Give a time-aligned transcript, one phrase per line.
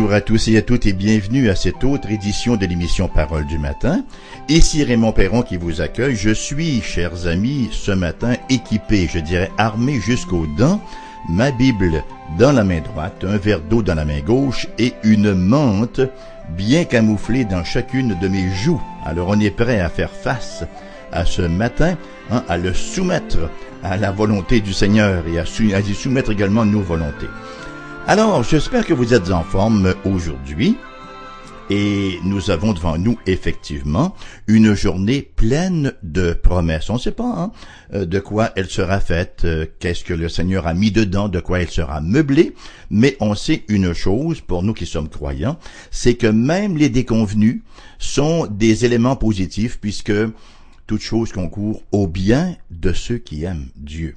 [0.00, 3.44] Bonjour à tous et à toutes et bienvenue à cette autre édition de l'émission Parole
[3.44, 4.02] du matin.
[4.48, 6.16] Ici Raymond Perron qui vous accueille.
[6.16, 10.80] Je suis, chers amis, ce matin équipé, je dirais armé jusqu'aux dents,
[11.28, 12.02] ma Bible
[12.38, 16.00] dans la main droite, un verre d'eau dans la main gauche et une menthe
[16.56, 18.80] bien camouflée dans chacune de mes joues.
[19.04, 20.64] Alors on est prêt à faire face
[21.12, 21.98] à ce matin,
[22.30, 23.50] hein, à le soumettre
[23.82, 27.28] à la volonté du Seigneur et à, à y soumettre également nos volontés.
[28.10, 30.76] Alors, j'espère que vous êtes en forme aujourd'hui.
[31.70, 34.16] Et nous avons devant nous effectivement
[34.48, 36.90] une journée pleine de promesses.
[36.90, 37.52] On ne sait pas hein,
[37.94, 41.38] euh, de quoi elle sera faite, euh, qu'est-ce que le Seigneur a mis dedans, de
[41.38, 42.56] quoi elle sera meublée,
[42.90, 45.60] mais on sait une chose pour nous qui sommes croyants,
[45.92, 47.62] c'est que même les déconvenus
[48.00, 50.12] sont des éléments positifs puisque
[50.88, 54.16] toute chose concourt au bien de ceux qui aiment Dieu.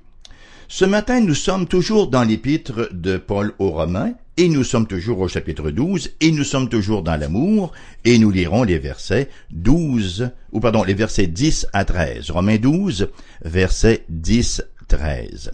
[0.76, 5.20] Ce matin, nous sommes toujours dans l'épître de Paul aux Romains, et nous sommes toujours
[5.20, 7.74] au chapitre 12, et nous sommes toujours dans l'amour,
[8.06, 12.32] et nous lirons les versets 12, ou pardon, les versets 10 à 13.
[12.32, 13.10] Romains 12,
[13.46, 15.52] versets 10, 13.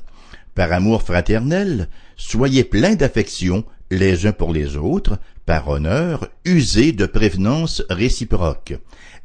[0.55, 7.05] Par amour fraternel, soyez pleins d'affection les uns pour les autres, par honneur, usez de
[7.05, 8.75] prévenance réciproque.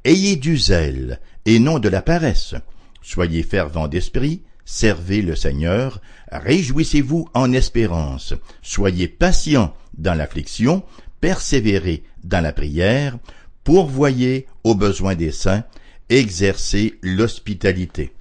[0.02, 2.56] Ayez du zèle, et non de la paresse.
[3.00, 10.82] Soyez fervents d'esprit, servez le Seigneur, réjouissez-vous en espérance, soyez patients dans l'affliction,
[11.20, 13.18] persévérez dans la prière,
[13.62, 15.64] pourvoyez aux besoins des saints,
[16.08, 18.12] exercez l'hospitalité.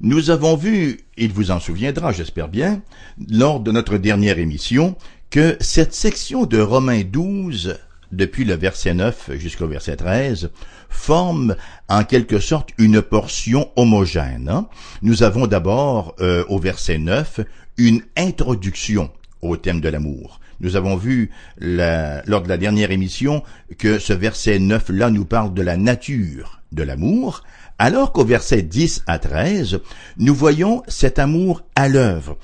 [0.00, 2.82] Nous avons vu, il vous en souviendra, j'espère bien,
[3.28, 4.96] lors de notre dernière émission,
[5.30, 7.78] que cette section de Romains 12
[8.12, 10.50] depuis le verset 9 jusqu'au verset 13,
[10.88, 11.56] forme
[11.88, 14.64] en quelque sorte une portion homogène.
[15.02, 17.40] Nous avons d'abord euh, au verset 9
[17.76, 19.10] une introduction
[19.42, 20.40] au thème de l'amour.
[20.60, 21.30] Nous avons vu
[21.60, 23.44] lors de la dernière émission
[23.78, 27.44] que ce verset 9-là nous parle de la nature de l'amour,
[27.78, 29.80] alors qu'au verset 10 à 13,
[30.18, 32.36] nous voyons cet amour à l'œuvre.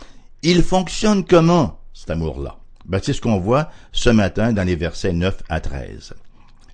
[0.42, 2.58] Il fonctionne comment, cet amour-là?
[3.02, 6.14] C'est ce qu'on voit ce matin dans les versets 9 à 13.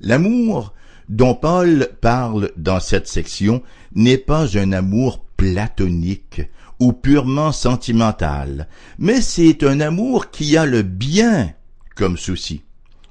[0.00, 0.72] L'amour
[1.09, 3.62] dont Paul parle dans cette section
[3.94, 6.43] n'est pas un amour platonique
[6.78, 8.69] ou purement sentimental,
[8.99, 11.53] mais c'est un amour qui a le bien
[11.97, 12.62] comme souci.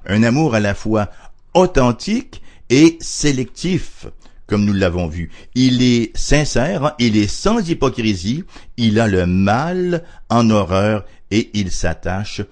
[0.06, 1.10] Un amour à la fois
[1.54, 4.06] authentique et sélectif,
[4.46, 5.30] comme nous l'avons vu.
[5.54, 8.44] Il est sincère, il est sans hypocrisie,
[8.76, 12.42] il a le mal en horreur et il s'attache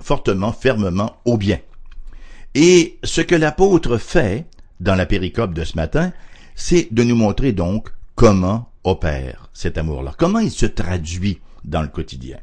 [0.00, 1.58] fortement, fermement au bien.
[2.54, 4.46] Et ce que l'apôtre fait
[4.80, 6.12] dans la péricope de ce matin,
[6.54, 11.88] c'est de nous montrer donc comment opère cet amour-là, comment il se traduit dans le
[11.88, 12.38] quotidien.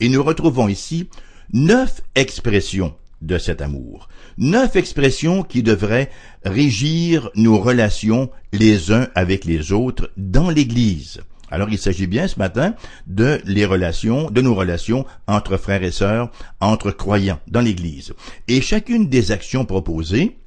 [0.00, 1.08] Et nous retrouvons ici
[1.52, 4.08] neuf expressions de cet amour,
[4.38, 6.10] neuf expressions qui devraient
[6.44, 11.20] régir nos relations les uns avec les autres dans l'Église.
[11.52, 12.74] Alors il s'agit bien ce matin
[13.06, 16.30] de les relations, de nos relations entre frères et sœurs,
[16.60, 18.14] entre croyants dans l'Église.
[18.48, 20.38] Et chacune des actions proposées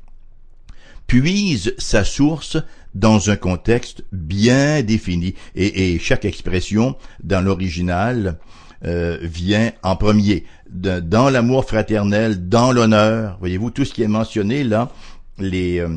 [1.06, 2.58] puise sa source
[2.96, 5.36] dans un contexte bien défini.
[5.56, 8.40] Et, chaque expression dans l'original
[8.84, 10.46] euh, vient en premier.
[10.72, 14.92] dans l'amour fraternel, dans l'honneur, voyez-vous, tout ce qui est mentionné là,
[15.38, 15.90] les, euh,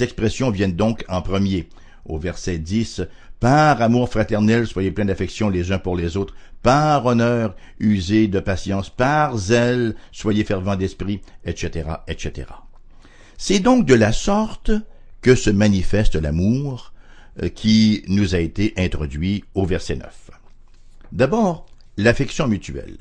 [0.00, 1.68] expressions viennent donc en premier.
[2.04, 3.02] Au verset 10,
[3.40, 6.34] par amour fraternel, soyez pleins d'affection les uns pour les autres.
[6.62, 8.88] Par honneur, usez de patience.
[8.88, 12.46] Par zèle, soyez fervents d'esprit, etc., etc.
[13.36, 14.70] C'est donc de la sorte
[15.22, 16.92] que se manifeste l'amour
[17.42, 20.30] euh, qui nous a été introduit au verset 9.
[21.10, 21.66] D'abord,
[21.96, 22.98] l'affection mutuelle.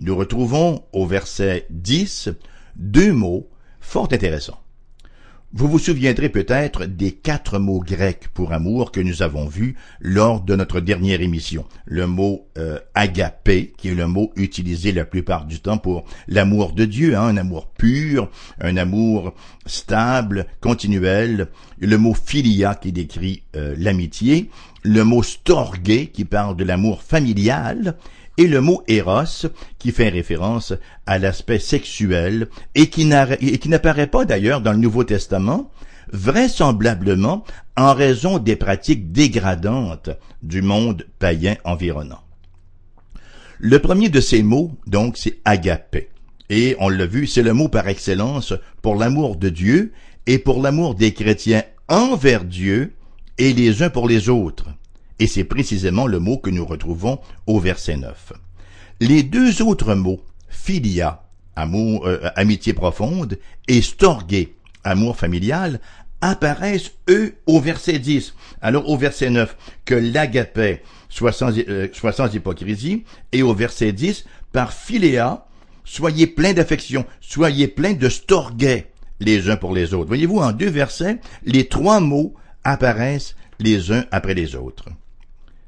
[0.00, 2.30] Nous retrouvons au verset 10
[2.76, 3.48] deux mots
[3.80, 4.60] fort intéressants.
[5.54, 10.42] Vous vous souviendrez peut-être des quatre mots grecs pour amour que nous avons vus lors
[10.42, 11.64] de notre dernière émission.
[11.86, 16.74] Le mot euh, agapé, qui est le mot utilisé la plupart du temps pour l'amour
[16.74, 18.30] de Dieu, hein, un amour pur,
[18.60, 19.32] un amour
[19.64, 21.48] stable, continuel.
[21.78, 24.50] Le mot philia qui décrit euh, l'amitié.
[24.82, 27.96] Le mot storgé qui parle de l'amour familial
[28.38, 29.48] et le mot Eros,
[29.78, 30.72] qui fait référence
[31.06, 35.70] à l'aspect sexuel et qui n'apparaît pas d'ailleurs dans le Nouveau Testament,
[36.12, 37.44] vraisemblablement
[37.76, 40.10] en raison des pratiques dégradantes
[40.42, 42.22] du monde païen environnant.
[43.58, 46.08] Le premier de ces mots, donc, c'est agapé.
[46.48, 49.92] Et on l'a vu, c'est le mot par excellence pour l'amour de Dieu
[50.26, 52.94] et pour l'amour des chrétiens envers Dieu
[53.36, 54.68] et les uns pour les autres
[55.18, 58.32] et c'est précisément le mot que nous retrouvons au verset 9.
[59.00, 61.24] Les deux autres mots, philia,
[61.56, 64.48] amour, euh, amitié profonde, et storge,
[64.84, 65.80] amour familial,
[66.20, 68.34] apparaissent, eux, au verset 10.
[68.60, 73.92] Alors, au verset 9, que l'agapé soit sans, euh, soit sans hypocrisie, et au verset
[73.92, 75.46] 10, par philéa,
[75.84, 78.84] soyez pleins d'affection, soyez pleins de storge,
[79.20, 80.08] les uns pour les autres.
[80.08, 82.34] Voyez-vous, en deux versets, les trois mots
[82.64, 84.86] apparaissent les uns après les autres.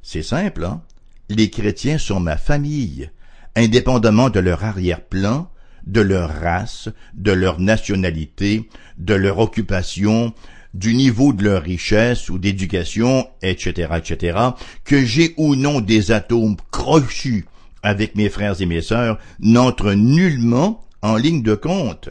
[0.03, 0.83] C'est simple, hein?
[1.29, 3.11] Les chrétiens sont ma famille,
[3.55, 5.49] indépendamment de leur arrière-plan,
[5.87, 8.69] de leur race, de leur nationalité,
[8.99, 10.35] de leur occupation,
[10.75, 14.39] du niveau de leur richesse ou d'éducation, etc., etc.,
[14.85, 17.47] que j'ai ou non des atomes crochus
[17.83, 22.11] avec mes frères et mes sœurs, n'entre nullement en ligne de compte.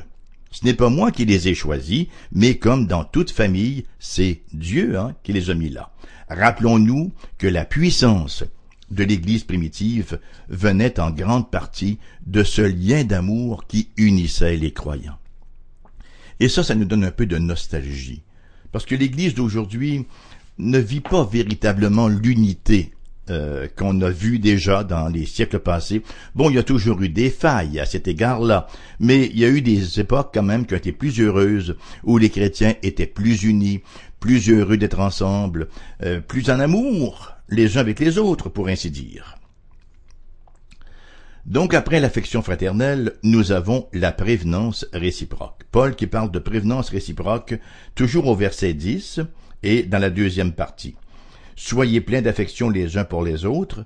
[0.51, 4.97] Ce n'est pas moi qui les ai choisis, mais comme dans toute famille, c'est Dieu
[4.97, 5.91] hein, qui les a mis là.
[6.29, 8.43] Rappelons-nous que la puissance
[8.91, 15.17] de l'Église primitive venait en grande partie de ce lien d'amour qui unissait les croyants.
[16.39, 18.21] Et ça, ça nous donne un peu de nostalgie,
[18.71, 20.05] parce que l'Église d'aujourd'hui
[20.57, 22.93] ne vit pas véritablement l'unité
[23.29, 26.01] euh, qu'on a vu déjà dans les siècles passés.
[26.33, 28.67] Bon, il y a toujours eu des failles à cet égard-là,
[28.99, 32.17] mais il y a eu des époques quand même qui ont été plus heureuses, où
[32.17, 33.81] les chrétiens étaient plus unis,
[34.19, 35.69] plus heureux d'être ensemble,
[36.03, 39.37] euh, plus en amour les uns avec les autres, pour ainsi dire.
[41.45, 45.63] Donc après l'affection fraternelle, nous avons la prévenance réciproque.
[45.71, 47.55] Paul qui parle de prévenance réciproque
[47.95, 49.21] toujours au verset 10
[49.63, 50.95] et dans la deuxième partie.
[51.55, 53.83] Soyez pleins d'affection les uns pour les autres,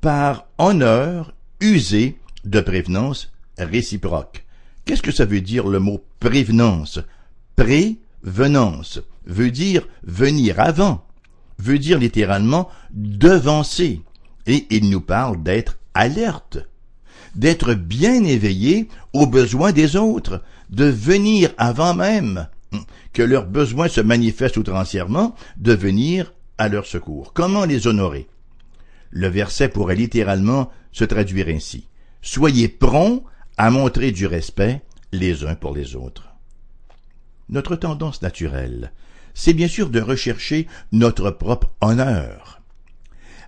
[0.00, 4.44] par honneur usez de prévenance réciproque.
[4.84, 7.00] Qu'est-ce que ça veut dire le mot prévenance?
[8.24, 11.04] Prévenance veut dire venir avant,
[11.58, 14.00] veut dire littéralement devancer.
[14.46, 16.56] Et il nous parle d'être alerte,
[17.34, 22.48] d'être bien éveillé aux besoins des autres, de venir avant même
[23.12, 27.34] que leurs besoins se manifestent outrancièrement, de venir à leur secours.
[27.34, 28.26] Comment les honorer?
[29.10, 31.88] Le verset pourrait littéralement se traduire ainsi.
[32.22, 33.22] Soyez prompts
[33.58, 34.82] à montrer du respect
[35.12, 36.33] les uns pour les autres.
[37.48, 38.92] Notre tendance naturelle,
[39.34, 42.60] c'est bien sûr de rechercher notre propre honneur.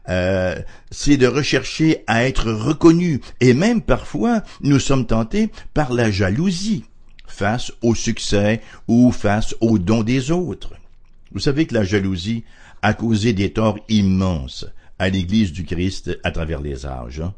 [0.08, 0.56] Euh,
[0.90, 6.84] c'est de rechercher à être reconnu, et même parfois nous sommes tentés par la jalousie
[7.26, 10.74] face au succès ou face aux dons des autres.
[11.32, 12.44] Vous savez que la jalousie
[12.82, 14.66] a causé des torts immenses
[14.98, 17.20] à l'Église du Christ à travers les âges.
[17.20, 17.34] Hein.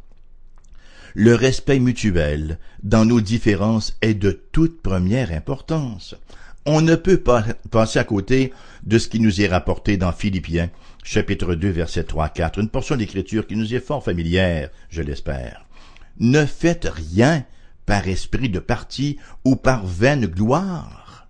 [1.15, 6.15] Le respect mutuel dans nos différences est de toute première importance.
[6.71, 10.69] On ne peut pas passer à côté de ce qui nous est rapporté dans Philippiens,
[11.03, 15.65] chapitre 2, verset 3 4, une portion d'écriture qui nous est fort familière, je l'espère.
[16.21, 17.47] Ne faites rien
[17.87, 19.17] par esprit de parti
[19.47, 21.27] ou par vaine gloire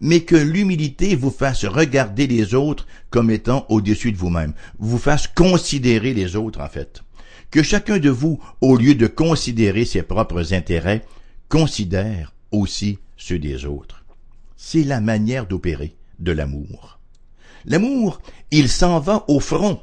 [0.00, 5.28] mais que l'humilité vous fasse regarder les autres comme étant au-dessus de vous-même, vous fasse
[5.28, 7.04] considérer les autres en fait.
[7.52, 11.04] Que chacun de vous, au lieu de considérer ses propres intérêts,
[11.48, 13.97] considère aussi ceux des autres.
[14.60, 16.98] C'est la manière d'opérer de l'amour.
[17.64, 19.80] L'amour, il s'en va au front.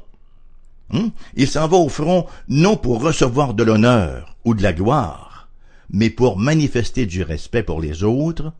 [0.90, 1.12] Hein?
[1.34, 5.48] Il s'en va au front non pour recevoir de l'honneur ou de la gloire,
[5.88, 8.52] mais pour manifester du respect pour les autres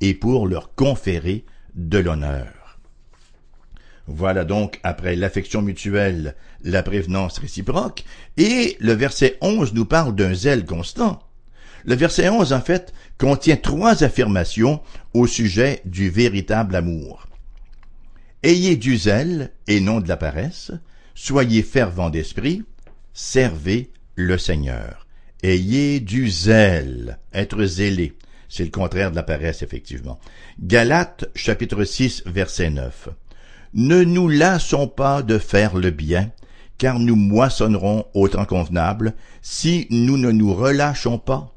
[0.00, 1.44] et pour leur conférer
[1.76, 2.80] de l'honneur.
[4.08, 6.34] Voilà donc, après l'affection mutuelle,
[6.64, 8.04] la prévenance réciproque,
[8.36, 11.20] et le verset 11 nous parle d'un zèle constant.
[11.84, 14.80] Le verset 11, en fait, contient trois affirmations
[15.14, 17.26] au sujet du véritable amour.
[18.42, 20.72] Ayez du zèle et non de la paresse,
[21.14, 22.64] soyez fervents d'esprit,
[23.12, 25.06] servez le Seigneur.
[25.42, 28.14] Ayez du zèle, être zélé.
[28.48, 30.18] C'est le contraire de la paresse, effectivement.
[30.58, 33.08] Galates, chapitre 6, verset 9.
[33.74, 36.30] Ne nous lassons pas de faire le bien,
[36.78, 41.54] car nous moissonnerons au temps convenable si nous ne nous relâchons pas.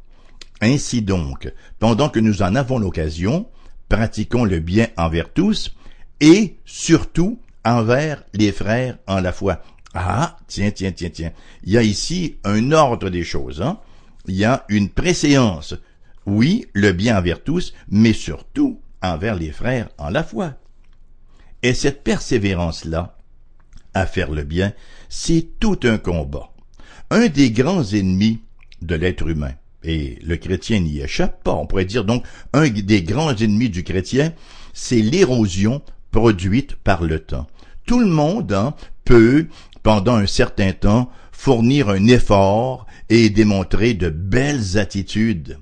[0.64, 3.50] Ainsi donc, pendant que nous en avons l'occasion,
[3.90, 5.76] pratiquons le bien envers tous,
[6.22, 9.62] et surtout envers les frères en la foi.
[9.94, 11.32] Ah, tiens, tiens, tiens, tiens.
[11.64, 13.80] Il y a ici un ordre des choses, hein?
[14.26, 15.76] Il y a une préséance
[16.26, 20.54] oui, le bien envers tous, mais surtout envers les frères en la foi.
[21.62, 23.18] Et cette persévérance-là,
[23.94, 24.72] à faire le bien,
[25.10, 26.54] c'est tout un combat.
[27.10, 28.42] Un des grands ennemis
[28.82, 32.24] de l'être humain, et le chrétien n'y échappe pas, on pourrait dire donc
[32.54, 34.34] un des grands ennemis du chrétien,
[34.74, 37.48] c'est l'érosion produite par le temps.
[37.86, 39.48] Tout le monde hein, peut,
[39.82, 45.60] pendant un certain temps, fournir un effort et démontrer de belles attitudes.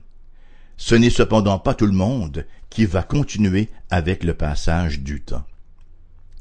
[0.77, 5.43] Ce n'est cependant pas tout le monde qui va continuer avec le passage du temps.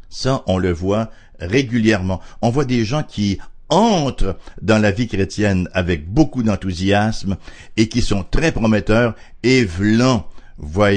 [0.09, 2.21] Ça, on le voit régulièrement.
[2.43, 3.39] On voit des gens qui
[3.71, 7.37] entrent dans la vie chrétienne avec beaucoup d'enthousiasme
[7.77, 10.27] et qui sont très prometteurs et vlants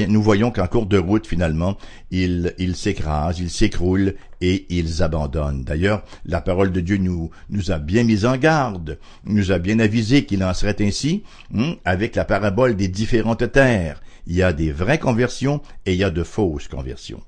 [0.09, 1.77] nous voyons qu'en cours de route, finalement,
[2.11, 5.63] ils s'écrasent, ils s'écroulent et ils abandonnent.
[5.63, 9.79] D'ailleurs, la parole de Dieu nous, nous a bien mis en garde, nous a bien
[9.79, 11.23] avisé qu'il en serait ainsi
[11.55, 14.01] hein, avec la parabole des différentes terres.
[14.27, 17.21] Il y a des vraies conversions et il y a de fausses conversions.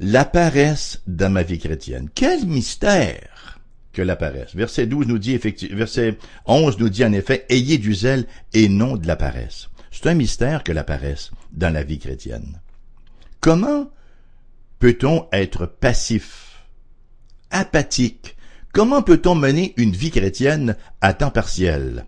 [0.00, 2.08] La paresse dans ma vie chrétienne.
[2.14, 3.60] Quel mystère
[3.94, 4.54] que la paresse.
[4.54, 8.68] Verset 12 nous dit effectivement, verset 11 nous dit en effet, ayez du zèle et
[8.68, 9.68] non de la paresse.
[9.90, 12.60] C'est un mystère que la paresse dans la vie chrétienne.
[13.40, 13.90] Comment
[14.80, 16.64] peut-on être passif,
[17.50, 18.36] apathique?
[18.72, 22.06] Comment peut-on mener une vie chrétienne à temps partiel?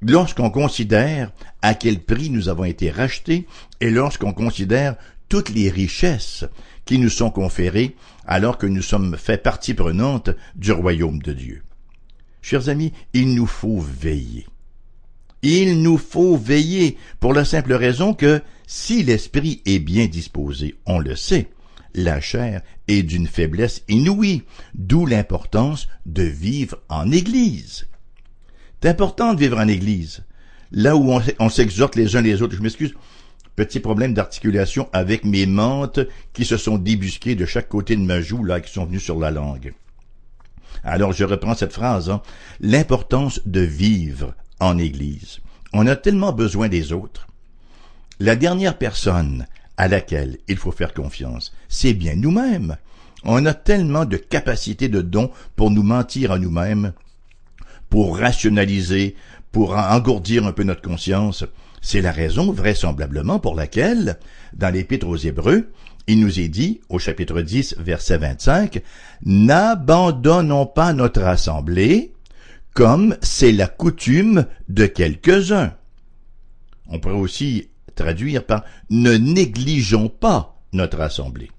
[0.00, 1.30] Lorsqu'on considère
[1.62, 3.46] à quel prix nous avons été rachetés
[3.80, 4.96] et lorsqu'on considère
[5.28, 6.44] toutes les richesses
[6.84, 7.96] qui nous sont conférées
[8.26, 11.62] alors que nous sommes fait partie prenante du royaume de Dieu.
[12.40, 14.46] Chers amis, il nous faut veiller.
[15.42, 20.98] Il nous faut veiller pour la simple raison que si l'esprit est bien disposé, on
[20.98, 21.48] le sait,
[21.94, 24.42] la chair est d'une faiblesse inouïe,
[24.74, 27.86] d'où l'importance de vivre en Église.
[28.80, 30.24] C'est important de vivre en Église,
[30.70, 32.56] là où on, s'exhorte les uns les autres.
[32.56, 32.94] Je m'excuse,
[33.56, 36.00] petit problème d'articulation avec mes mentes
[36.32, 39.18] qui se sont débusquées de chaque côté de ma joue, là, qui sont venues sur
[39.18, 39.74] la langue.
[40.84, 42.22] Alors je reprends cette phrase, hein.
[42.60, 45.40] l'importance de vivre en Église.
[45.72, 47.26] On a tellement besoin des autres.
[48.20, 52.76] La dernière personne à laquelle il faut faire confiance, c'est bien nous-mêmes.
[53.24, 56.92] On a tellement de capacités de dons pour nous mentir à nous-mêmes,
[57.88, 59.16] pour rationaliser,
[59.52, 61.44] pour engourdir un peu notre conscience.
[61.82, 64.18] C'est la raison vraisemblablement pour laquelle,
[64.54, 65.72] dans l'Épître aux Hébreux,
[66.06, 68.80] il nous est dit, au chapitre 10, verset 25,
[69.24, 72.12] N'abandonnons pas notre assemblée,
[72.72, 75.74] comme c'est la coutume de quelques-uns.
[76.88, 81.50] On pourrait aussi traduire par ne négligeons pas notre assemblée.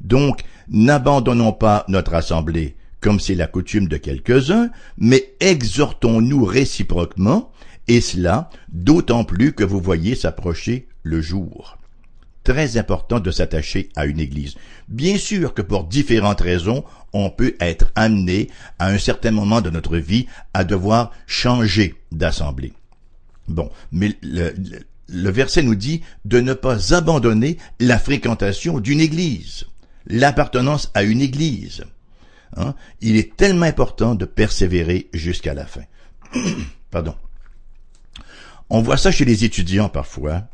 [0.00, 7.52] Donc, n'abandonnons pas notre assemblée comme c'est la coutume de quelques-uns, mais exhortons-nous réciproquement,
[7.88, 11.78] et cela d'autant plus que vous voyez s'approcher le jour
[12.46, 14.54] très important de s'attacher à une église.
[14.86, 19.68] Bien sûr que pour différentes raisons, on peut être amené à un certain moment de
[19.68, 22.72] notre vie à devoir changer d'assemblée.
[23.48, 29.66] Bon, mais le, verset nous dit de ne pas abandonner la fréquentation d'une église,
[30.06, 31.84] l'appartenance à une église.
[32.56, 32.76] Hein?
[33.00, 35.82] Il est tellement important de persévérer jusqu'à la fin.
[36.92, 37.16] Pardon.
[38.68, 40.48] On voit ça chez les étudiants parfois,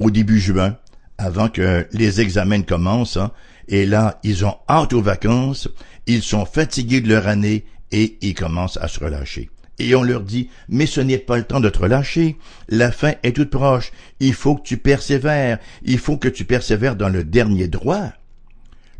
[0.00, 0.76] au début juin,
[1.16, 3.30] avant que les examens commencent, hein.
[3.68, 5.68] et là, ils ont hâte aux vacances,
[6.06, 9.48] ils sont fatigués de leur année, et ils commencent à se relâcher.
[9.78, 12.36] Et on leur dit, mais ce n'est pas le temps de te relâcher,
[12.68, 16.96] la fin est toute proche, il faut que tu persévères, il faut que tu persévères
[16.96, 18.10] dans le dernier droit.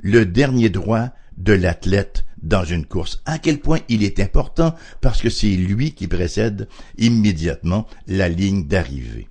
[0.01, 3.23] Le dernier droit de l'athlète dans une course.
[3.25, 8.67] À quel point il est important parce que c'est lui qui précède immédiatement la ligne
[8.67, 9.29] d'arrivée.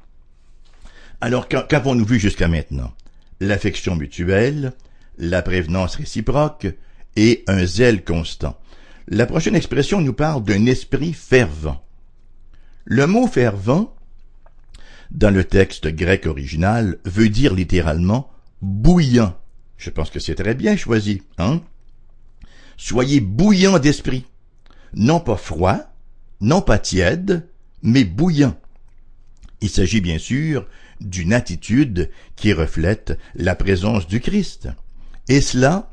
[1.21, 2.93] Alors qu'avons-nous vu jusqu'à maintenant?
[3.39, 4.73] L'affection mutuelle,
[5.17, 6.67] la prévenance réciproque
[7.15, 8.57] et un zèle constant.
[9.07, 11.83] La prochaine expression nous parle d'un esprit fervent.
[12.85, 13.95] Le mot fervent,
[15.11, 18.29] dans le texte grec original, veut dire littéralement
[18.61, 19.35] bouillant.
[19.77, 21.61] Je pense que c'est très bien choisi, hein?
[22.77, 24.25] Soyez bouillant d'esprit.
[24.93, 25.79] Non pas froid,
[26.41, 27.47] non pas tiède,
[27.81, 28.57] mais bouillant.
[29.61, 30.67] Il s'agit bien sûr
[31.01, 34.69] d'une attitude qui reflète la présence du Christ.
[35.27, 35.91] Et cela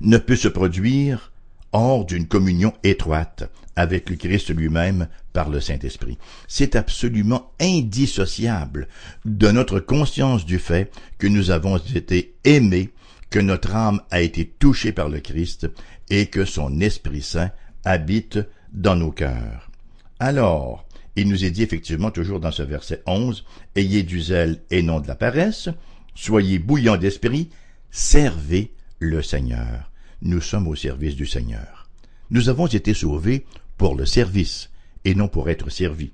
[0.00, 1.32] ne peut se produire
[1.72, 6.18] hors d'une communion étroite avec le Christ lui-même par le Saint-Esprit.
[6.48, 8.88] C'est absolument indissociable
[9.24, 12.90] de notre conscience du fait que nous avons été aimés,
[13.30, 15.68] que notre âme a été touchée par le Christ
[16.10, 17.50] et que son Esprit Saint
[17.84, 18.40] habite
[18.72, 19.70] dans nos cœurs.
[20.18, 23.44] Alors, il nous est dit effectivement toujours dans ce verset 11,
[23.76, 25.68] Ayez du zèle et non de la paresse,
[26.14, 27.50] soyez bouillants d'esprit,
[27.90, 29.90] servez le Seigneur.
[30.22, 31.88] Nous sommes au service du Seigneur.
[32.30, 33.46] Nous avons été sauvés
[33.76, 34.70] pour le service
[35.04, 36.12] et non pour être servis.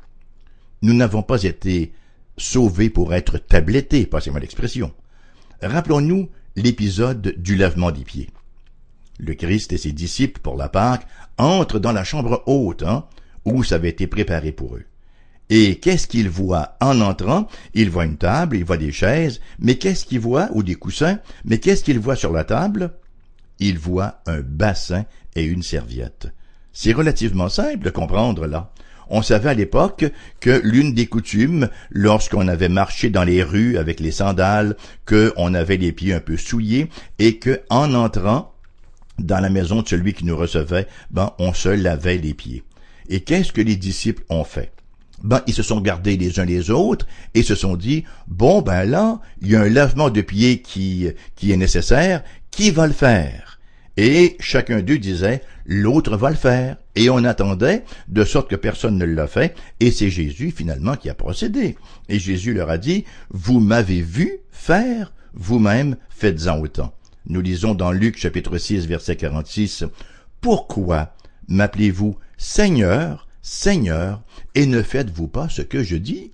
[0.82, 1.92] Nous n'avons pas été
[2.36, 4.92] sauvés pour être tablettés, passez-moi l'expression.
[5.62, 8.30] Rappelons-nous l'épisode du lavement des pieds.
[9.18, 11.06] Le Christ et ses disciples, pour la Pâque,
[11.38, 13.04] entrent dans la chambre haute, hein,
[13.44, 14.84] où ça avait été préparé pour eux.
[15.48, 17.46] Et qu'est-ce qu'il voit en entrant?
[17.72, 21.20] Il voit une table, il voit des chaises, mais qu'est-ce qu'il voit Ou des coussins,
[21.44, 22.94] mais qu'est-ce qu'il voit sur la table?
[23.60, 25.04] Il voit un bassin
[25.36, 26.28] et une serviette.
[26.72, 28.72] C'est relativement simple de comprendre là.
[29.08, 30.04] On savait à l'époque
[30.40, 35.76] que l'une des coutumes, lorsqu'on avait marché dans les rues avec les sandales, qu'on avait
[35.76, 38.52] les pieds un peu souillés, et que, en entrant
[39.18, 42.62] dans la maison de celui qui nous recevait, ben, on se lavait les pieds.
[43.08, 44.72] Et qu'est-ce que les disciples ont fait?
[45.22, 48.84] Ben, ils se sont gardés les uns les autres et se sont dit, bon, ben
[48.84, 52.92] là, il y a un lavement de pieds qui, qui est nécessaire, qui va le
[52.92, 53.55] faire?
[53.96, 56.76] Et chacun d'eux disait, l'autre va le faire.
[56.94, 61.08] Et on attendait, de sorte que personne ne l'a fait, et c'est Jésus finalement qui
[61.08, 61.76] a procédé.
[62.08, 66.94] Et Jésus leur a dit, vous m'avez vu faire, vous-même faites-en autant.
[67.26, 69.84] Nous lisons dans Luc chapitre 6 verset 46,
[70.40, 71.14] Pourquoi
[71.48, 74.22] m'appelez-vous Seigneur, Seigneur,
[74.54, 76.32] et ne faites-vous pas ce que je dis?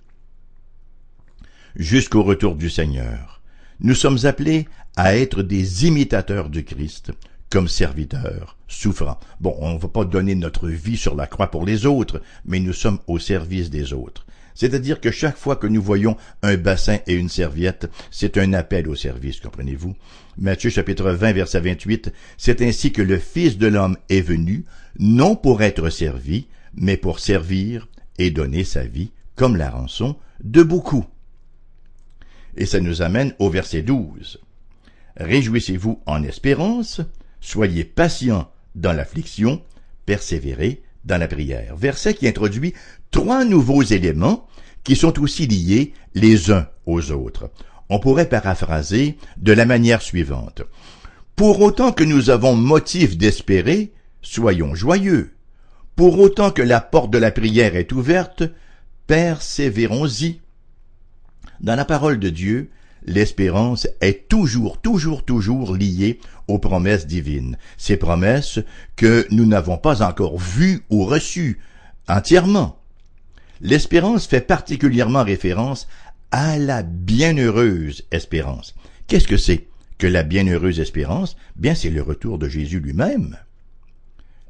[1.75, 3.41] Jusqu'au retour du Seigneur,
[3.79, 7.11] nous sommes appelés à être des imitateurs du Christ,
[7.53, 9.19] comme serviteurs, souffrants.
[9.39, 12.59] Bon, on ne va pas donner notre vie sur la croix pour les autres, mais
[12.59, 14.25] nous sommes au service des autres.
[14.55, 18.89] C'est-à-dire que chaque fois que nous voyons un bassin et une serviette, c'est un appel
[18.89, 19.93] au service, comprenez-vous?
[20.39, 24.65] Matthieu chapitre 20 verset 28, c'est ainsi que le Fils de l'homme est venu,
[24.97, 30.63] non pour être servi, mais pour servir et donner sa vie comme la rançon de
[30.63, 31.05] beaucoup.
[32.57, 34.41] Et ça nous amène au verset 12.
[35.17, 37.01] Réjouissez-vous en espérance,
[37.43, 39.61] Soyez patients dans l'affliction,
[40.05, 41.75] persévérez dans la prière.
[41.75, 42.73] Verset qui introduit
[43.11, 44.47] trois nouveaux éléments
[44.85, 47.51] qui sont aussi liés les uns aux autres.
[47.89, 50.61] On pourrait paraphraser de la manière suivante.
[51.35, 55.35] Pour autant que nous avons motif d'espérer, soyons joyeux.
[55.97, 58.43] Pour autant que la porte de la prière est ouverte,
[59.05, 60.39] persévérons-y.
[61.59, 62.71] Dans la parole de Dieu,
[63.05, 67.57] l'espérance est toujours, toujours, toujours liée aux promesses divines.
[67.77, 68.59] Ces promesses
[68.95, 71.59] que nous n'avons pas encore vues ou reçues
[72.07, 72.79] entièrement.
[73.61, 75.87] L'espérance fait particulièrement référence
[76.31, 78.75] à la bienheureuse espérance.
[79.07, 81.37] Qu'est-ce que c'est que la bienheureuse espérance?
[81.55, 83.37] Bien, c'est le retour de Jésus lui-même.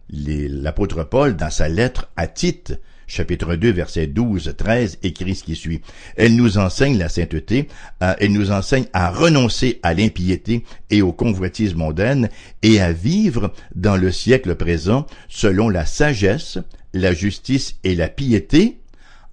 [0.10, 2.80] L'apôtre Paul, dans sa lettre à Tite,
[3.13, 5.82] chapitre 2, verset 12, 13, écrit ce qui suit.
[6.17, 7.67] Elle nous enseigne la sainteté,
[8.02, 12.30] euh, elle nous enseigne à renoncer à l'impiété et aux convoitises mondaines
[12.63, 16.58] et à vivre dans le siècle présent selon la sagesse,
[16.93, 18.80] la justice et la piété,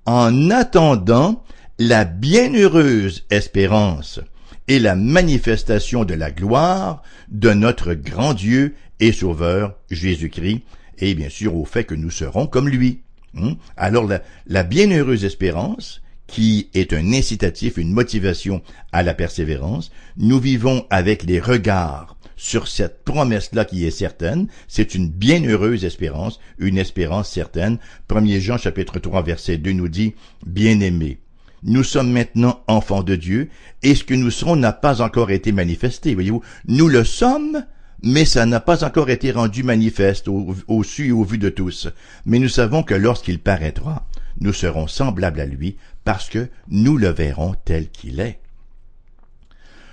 [0.05, 1.43] en attendant
[1.79, 4.21] la bienheureuse espérance
[4.69, 10.63] et la manifestation de la gloire de notre grand Dieu et Sauveur Jésus-Christ,
[10.99, 13.01] et bien sûr au fait que nous serons comme lui.
[13.35, 13.53] Hmm?
[13.77, 14.09] Alors
[14.47, 18.63] la, bienheureuse espérance, qui est un incitatif, une motivation
[18.93, 24.95] à la persévérance, nous vivons avec les regards sur cette promesse-là qui est certaine, c'est
[24.95, 27.79] une bienheureuse espérance, une espérance certaine.
[28.09, 30.15] 1 Jean chapitre 3 verset 2 nous dit,
[30.47, 31.21] Bien-aimés,
[31.63, 33.51] nous sommes maintenant enfants de Dieu,
[33.83, 36.15] et ce que nous serons n'a pas encore été manifesté.
[36.15, 37.67] Voyez-vous, nous le sommes,
[38.03, 41.89] mais ça n'a pas encore été rendu manifeste au, su et au vu de tous.
[42.25, 44.07] Mais nous savons que lorsqu'il paraîtra,
[44.41, 48.41] nous serons semblables à lui, parce que nous le verrons tel qu'il est.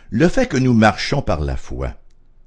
[0.10, 1.96] Le fait que nous marchons par la foi,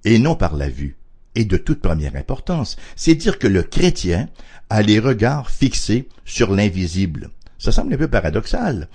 [0.05, 0.97] et non par la vue,
[1.35, 2.77] est de toute première importance.
[2.97, 4.29] C'est dire que le chrétien
[4.71, 7.31] a les regards fixés sur l'invisible.
[7.59, 8.89] Ça semble un peu paradoxal.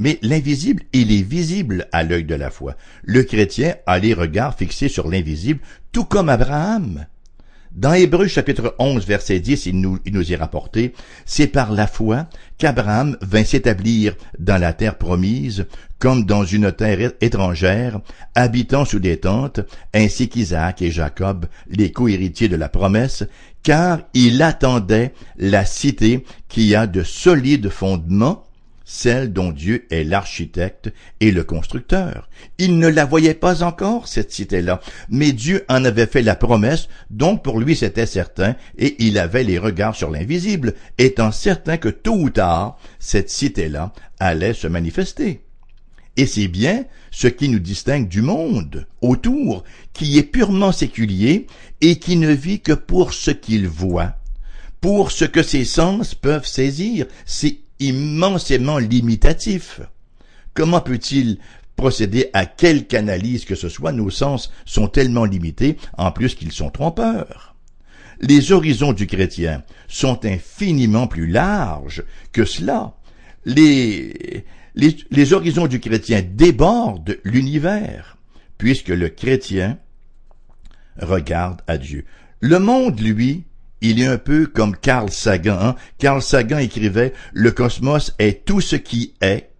[0.00, 2.76] Mais l'invisible, il est visible à l'œil de la foi.
[3.02, 5.60] Le chrétien a les regards fixés sur l'invisible,
[5.92, 7.06] tout comme Abraham.
[7.74, 10.92] Dans Hébreu chapitre 11 verset 10, il nous, il nous y rapporté,
[11.24, 12.26] c'est par la foi
[12.58, 15.64] qu'Abraham vint s'établir dans la terre promise,
[15.98, 18.00] comme dans une terre étrangère,
[18.34, 19.60] habitant sous des tentes,
[19.94, 23.24] ainsi qu'Isaac et Jacob, les co-héritiers de la promesse,
[23.62, 28.44] car il attendait la cité qui a de solides fondements,
[28.84, 32.28] celle dont Dieu est l'architecte et le constructeur.
[32.58, 36.88] Il ne la voyait pas encore, cette cité-là, mais Dieu en avait fait la promesse,
[37.10, 41.88] donc pour lui c'était certain, et il avait les regards sur l'invisible, étant certain que
[41.88, 45.42] tôt ou tard, cette cité-là allait se manifester.
[46.16, 51.46] Et c'est bien ce qui nous distingue du monde autour, qui est purement séculier
[51.80, 54.16] et qui ne vit que pour ce qu'il voit,
[54.80, 57.06] pour ce que ses sens peuvent saisir.
[57.88, 59.80] Immensément limitatif.
[60.54, 61.38] Comment peut-il
[61.76, 63.92] procéder à quelque analyse que ce soit?
[63.92, 67.54] Nos sens sont tellement limités, en plus qu'ils sont trompeurs.
[68.20, 72.94] Les horizons du chrétien sont infiniment plus larges que cela.
[73.44, 78.16] Les, les, les horizons du chrétien débordent l'univers,
[78.58, 79.78] puisque le chrétien
[81.00, 82.04] regarde à Dieu.
[82.40, 83.44] Le monde, lui,
[83.82, 85.58] il est un peu comme Carl Sagan.
[85.60, 85.76] Hein.
[85.98, 89.50] Carl Sagan écrivait Le cosmos est tout ce qui est,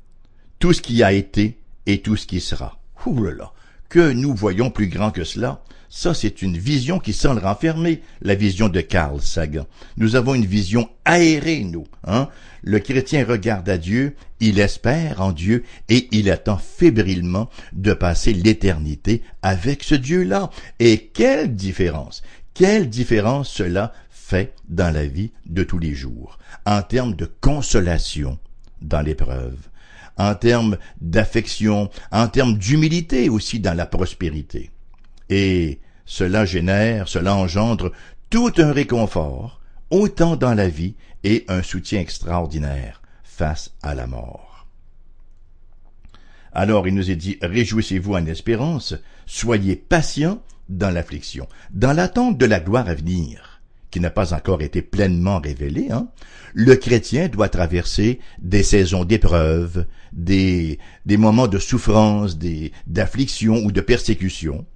[0.59, 2.81] tout ce qui a été et tout ce qui sera.
[3.05, 3.53] Ouh là là,
[3.89, 5.63] que nous voyons plus grand que cela.
[5.95, 9.67] Ça, c'est une vision qui semble renfermer la vision de Carl Sagan.
[9.99, 11.87] Nous avons une vision aérée, nous.
[12.05, 12.29] Hein?
[12.63, 18.33] Le chrétien regarde à Dieu, il espère en Dieu et il attend fébrilement de passer
[18.33, 20.49] l'éternité avec ce Dieu-là.
[20.79, 22.23] Et quelle différence!
[22.55, 23.93] Quelle différence cela
[24.69, 28.39] dans la vie de tous les jours, en termes de consolation
[28.81, 29.59] dans l'épreuve,
[30.17, 34.71] en termes d'affection, en termes d'humilité aussi dans la prospérité.
[35.29, 37.93] Et cela génère, cela engendre
[38.31, 44.67] tout un réconfort, autant dans la vie et un soutien extraordinaire face à la mort.
[46.53, 48.95] Alors il nous est dit, réjouissez-vous en espérance,
[49.27, 53.52] soyez patients dans l'affliction, dans l'attente de la gloire à venir
[53.93, 56.09] qui n'a pas encore été pleinement révélé, hein,
[56.55, 63.83] le chrétien doit traverser des saisons d'épreuves, des, moments de souffrance, des, d'affliction ou de
[63.83, 64.67] persécution.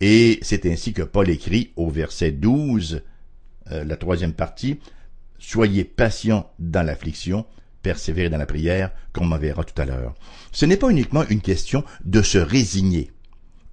[0.00, 3.02] Et c'est ainsi que Paul écrit au verset 12,
[3.72, 4.78] euh, la troisième partie,
[5.38, 7.44] Soyez patients dans l'affliction,
[7.82, 10.14] persévérez dans la prière, comme on verra tout à l'heure.
[10.52, 13.10] Ce n'est pas uniquement une question de se résigner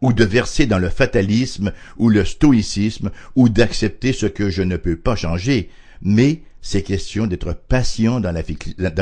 [0.01, 4.77] ou de verser dans le fatalisme ou le stoïcisme ou d'accepter ce que je ne
[4.77, 5.69] peux pas changer,
[6.01, 8.33] mais c'est question d'être patient dans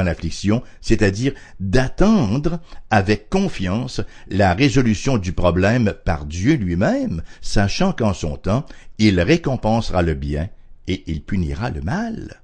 [0.04, 2.60] l'affliction, c'est-à-dire d'attendre
[2.92, 8.66] avec confiance la résolution du problème par Dieu lui-même, sachant qu'en son temps,
[9.00, 10.50] il récompensera le bien
[10.88, 12.42] et il punira le mal.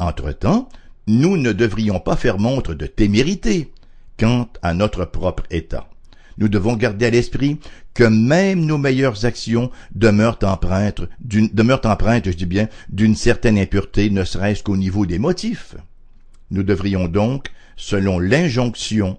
[0.00, 0.68] Entre-temps,
[1.06, 3.72] nous ne devrions pas faire montre de témérité
[4.18, 5.88] quant à notre propre état
[6.38, 7.58] nous devons garder à l'esprit
[7.94, 14.62] que même nos meilleures actions demeurent empreintes, je dis bien, d'une certaine impureté, ne serait-ce
[14.62, 15.74] qu'au niveau des motifs.
[16.50, 19.18] Nous devrions donc, selon l'injonction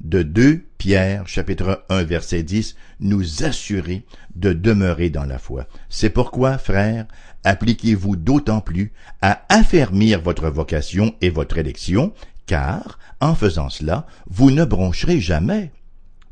[0.00, 4.02] de 2 Pierre, chapitre 1, verset 10, nous assurer
[4.34, 5.66] de demeurer dans la foi.
[5.90, 7.06] C'est pourquoi, frères,
[7.44, 12.14] appliquez-vous d'autant plus à affermir votre vocation et votre élection,
[12.46, 15.70] car, en faisant cela, vous ne broncherez jamais.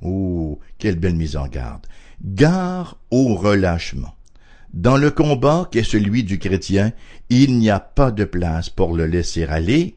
[0.03, 1.87] Oh, quelle belle mise en garde.
[2.25, 4.15] Gare au relâchement.
[4.73, 6.93] Dans le combat qu'est celui du chrétien,
[7.31, 9.97] il n'y a pas de place pour le laisser aller.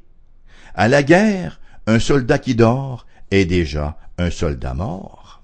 [0.74, 5.44] À la guerre, un soldat qui dort est déjà un soldat mort.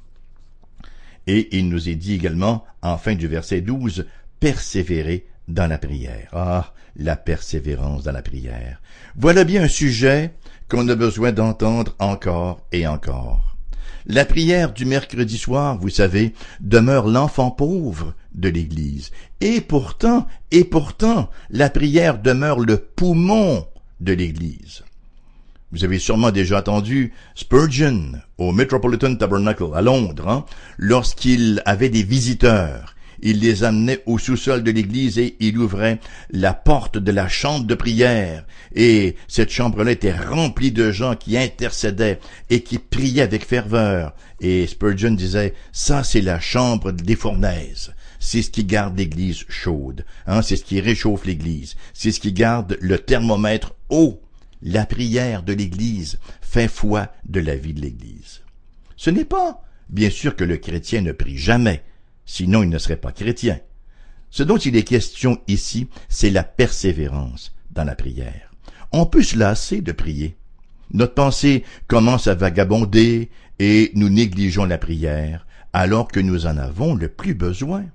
[1.27, 4.05] Et il nous est dit également, en fin du verset 12,
[4.39, 6.29] persévérer dans la prière.
[6.31, 8.81] Ah, la persévérance dans la prière.
[9.17, 10.33] Voilà bien un sujet
[10.69, 13.56] qu'on a besoin d'entendre encore et encore.
[14.09, 19.11] La prière du mercredi soir, vous savez, demeure l'enfant pauvre de l'Église.
[19.41, 23.67] Et pourtant, et pourtant, la prière demeure le poumon
[23.99, 24.85] de l'Église.
[25.73, 30.45] Vous avez sûrement déjà entendu Spurgeon au Metropolitan Tabernacle à Londres, hein,
[30.77, 35.99] lorsqu'il avait des visiteurs il les amenait au sous-sol de l'église et il ouvrait
[36.31, 38.45] la porte de la chambre de prière.
[38.75, 44.15] Et cette chambre-là était remplie de gens qui intercédaient et qui priaient avec ferveur.
[44.39, 47.93] Et Spurgeon disait, ça c'est la chambre des fournaises.
[48.19, 50.05] C'est ce qui garde l'église chaude.
[50.25, 51.75] Hein, c'est ce qui réchauffe l'église.
[51.93, 54.21] C'est ce qui garde le thermomètre haut.
[54.61, 58.41] La prière de l'église fait foi de la vie de l'église.
[58.95, 61.83] Ce n'est pas, bien sûr, que le chrétien ne prie jamais
[62.27, 63.59] sinon il ne serait pas chrétien.
[64.29, 68.51] Ce dont il est question ici, c'est la persévérance dans la prière.
[68.91, 70.35] On peut se lasser de prier.
[70.91, 76.93] Notre pensée commence à vagabonder et nous négligeons la prière alors que nous en avons
[76.93, 77.85] le plus besoin.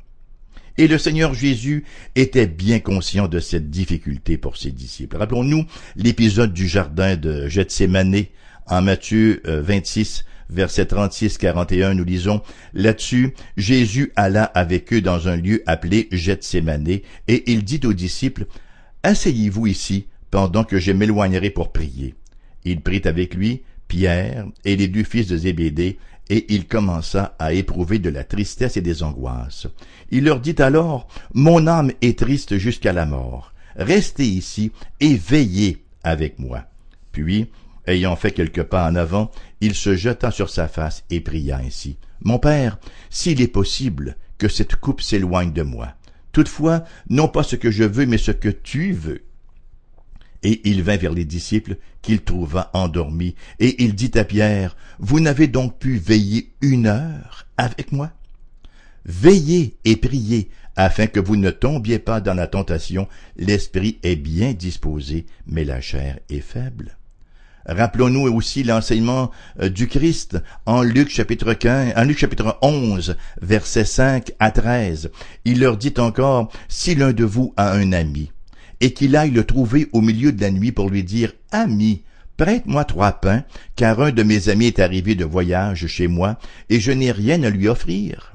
[0.78, 5.18] Et le Seigneur Jésus était bien conscient de cette difficulté pour ses disciples.
[5.18, 5.66] Rappelons-nous
[5.96, 8.24] l'épisode du jardin de Gethsemane
[8.66, 12.42] en Matthieu 26, euh, verset 36-41, nous lisons,
[12.74, 18.46] Là-dessus, Jésus alla avec eux dans un lieu appelé Gethsemane, et il dit aux disciples,
[19.02, 22.14] Asseyez-vous ici, pendant que je m'éloignerai pour prier.
[22.64, 25.98] Il prit avec lui Pierre et les deux fils de Zébédée,
[26.30, 29.66] et il commença à éprouver de la tristesse et des angoisses.
[30.10, 33.52] Il leur dit alors, Mon âme est triste jusqu'à la mort.
[33.76, 36.64] Restez ici et veillez avec moi.
[37.10, 37.48] Puis,
[37.86, 41.96] Ayant fait quelques pas en avant, il se jeta sur sa face et pria ainsi.
[42.20, 45.94] Mon père, s'il est possible que cette coupe s'éloigne de moi,
[46.32, 49.22] Toutefois, non pas ce que je veux, mais ce que tu veux.
[50.42, 55.20] Et il vint vers les disciples qu'il trouva endormis, et il dit à Pierre, Vous
[55.20, 58.10] n'avez donc pu veiller une heure avec moi?
[59.04, 63.08] Veillez et priez, afin que vous ne tombiez pas dans la tentation.
[63.36, 66.96] L'esprit est bien disposé, mais la chair est faible.
[67.66, 73.84] Rappelons-nous aussi l'enseignement euh, du Christ en Luc chapitre 15, en Luc chapitre 11, versets
[73.84, 75.10] 5 à 13.
[75.44, 78.32] Il leur dit encore, si l'un de vous a un ami,
[78.80, 82.02] et qu'il aille le trouver au milieu de la nuit pour lui dire, Ami,
[82.36, 83.44] prête-moi trois pains,
[83.76, 87.42] car un de mes amis est arrivé de voyage chez moi, et je n'ai rien
[87.44, 88.34] à lui offrir.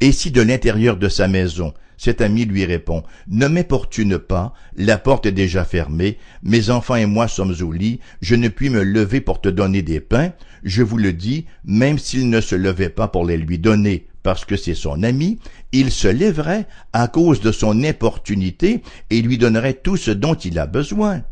[0.00, 4.96] Et si de l'intérieur de sa maison, cet ami lui répond, Ne m'importune pas, la
[4.96, 8.82] porte est déjà fermée, mes enfants et moi sommes au lit, je ne puis me
[8.82, 10.32] lever pour te donner des pains,
[10.62, 14.44] je vous le dis, même s'il ne se levait pas pour les lui donner, parce
[14.44, 15.38] que c'est son ami,
[15.72, 20.58] il se lèverait à cause de son importunité et lui donnerait tout ce dont il
[20.58, 21.22] a besoin.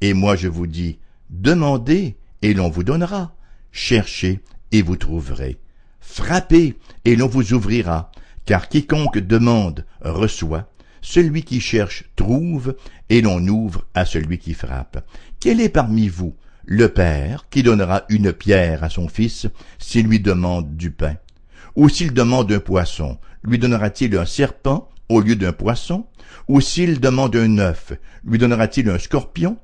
[0.00, 0.98] Et moi je vous dis,
[1.30, 3.34] demandez et l'on vous donnera,
[3.72, 5.58] cherchez et vous trouverez,
[6.00, 8.12] frappez et l'on vous ouvrira,
[8.44, 10.70] car quiconque demande reçoit,
[11.02, 12.76] celui qui cherche trouve,
[13.08, 15.04] et l'on ouvre à celui qui frappe.
[15.40, 19.46] Quel est parmi vous le Père qui donnera une pierre à son fils
[19.78, 21.16] s'il lui demande du pain?
[21.76, 26.06] Ou s'il demande un poisson, lui donnera-t-il un serpent au lieu d'un poisson?
[26.48, 27.92] Ou s'il demande un œuf,
[28.24, 29.56] lui donnera-t-il un scorpion?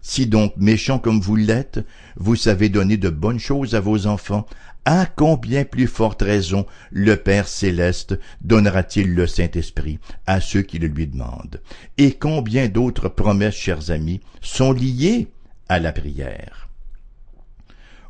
[0.00, 1.84] Si donc méchant comme vous l'êtes,
[2.16, 4.46] vous savez donner de bonnes choses à vos enfants,
[4.86, 10.86] à combien plus forte raison le Père céleste donnera-t-il le Saint-Esprit à ceux qui le
[10.86, 11.60] lui demandent?
[11.98, 15.28] Et combien d'autres promesses, chers amis, sont liées
[15.68, 16.68] à la prière?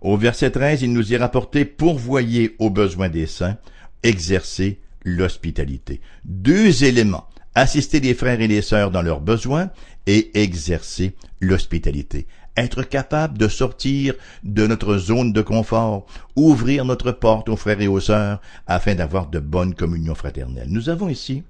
[0.02, 3.56] Au verset 13, il nous est rapporté pourvoyer aux besoins des saints,
[4.02, 6.00] exercer l'hospitalité.
[6.24, 9.70] Deux éléments assister les frères et les sœurs dans leurs besoins
[10.06, 12.26] et exercer l'hospitalité.
[12.57, 17.88] Être capable de sortir de notre zone de confort, ouvrir notre porte aux frères et
[17.88, 20.69] aux sœurs afin d'avoir de bonnes communions fraternelles.
[20.71, 21.42] Nous avons ici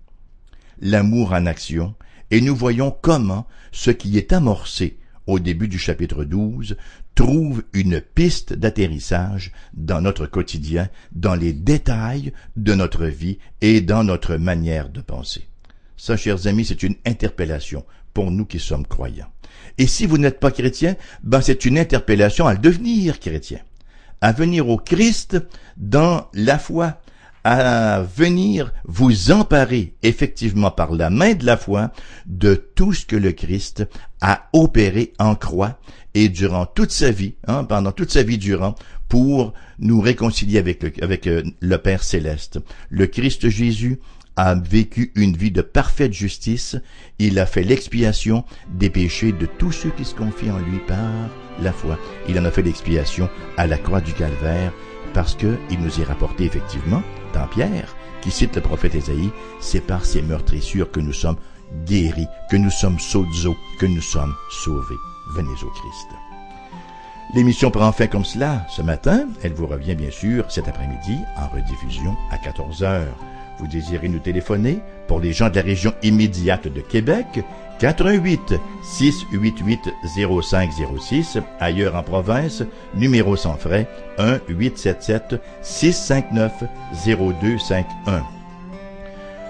[0.81, 1.95] l'amour en action
[2.31, 6.77] et nous voyons comment ce qui est amorcé au début du chapitre 12
[7.15, 14.05] trouve une piste d'atterrissage dans notre quotidien, dans les détails de notre vie et dans
[14.05, 15.49] notre manière de penser.
[15.97, 19.33] Ça, chers amis, c'est une interpellation pour nous qui sommes croyants.
[19.79, 23.59] Et si vous n'êtes pas chrétien, ben c'est une interpellation à devenir chrétien,
[24.21, 25.39] à venir au Christ
[25.77, 27.01] dans la foi,
[27.45, 31.93] à venir vous emparer effectivement par la main de la foi
[32.27, 33.87] de tout ce que le Christ
[34.21, 35.79] a opéré en croix
[36.15, 38.75] et durant toute sa vie, hein, pendant toute sa vie durant,
[39.09, 40.93] pour nous réconcilier avec le,
[41.27, 42.59] euh, le Père céleste.
[42.89, 44.01] Le Christ Jésus
[44.37, 46.77] a vécu une vie de parfaite justice,
[47.19, 51.31] il a fait l'expiation des péchés de tous ceux qui se confient en lui par
[51.61, 51.99] la foi.
[52.29, 54.73] Il en a fait l'expiation à la croix du calvaire
[55.15, 59.81] parce que il nous est rapporté effectivement dans Pierre, qui cite le prophète Ésaïe, c'est
[59.81, 61.39] par ces meurtrissures que nous sommes
[61.87, 64.95] guéris, que nous sommes sozo, que nous sommes sauvés.
[65.35, 66.09] Venez au Christ.
[67.35, 69.27] L'émission prend fin comme cela ce matin.
[69.43, 73.17] Elle vous revient bien sûr cet après-midi en rediffusion à 14 heures.
[73.59, 77.27] Vous désirez nous téléphoner pour les gens de la région immédiate de Québec?
[77.79, 79.91] 88 688
[80.29, 82.63] 0506 ailleurs en province
[82.95, 83.87] numéro sans frais
[84.19, 86.65] 1 877 659
[87.07, 88.25] 0251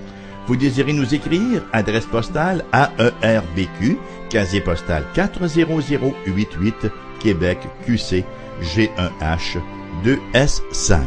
[0.47, 1.63] Vous désirez nous écrire?
[1.73, 3.99] Adresse postale AERBQ,
[4.31, 6.87] casier postal 40088,
[7.21, 8.25] Québec, QC,
[8.63, 9.59] G1H,
[10.05, 11.01] 2S5.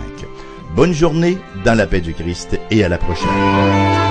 [0.75, 4.10] Bonne journée dans la paix du Christ et à la prochaine.